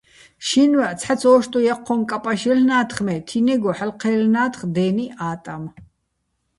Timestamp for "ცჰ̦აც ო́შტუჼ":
1.01-1.59